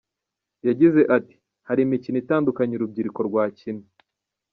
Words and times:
Yagize 0.67 1.01
ati 1.17 1.35
“Hari 1.67 1.81
imikino 1.83 2.17
itandukanye 2.23 2.73
urubyiruko 2.75 3.19
rwakina. 3.27 3.83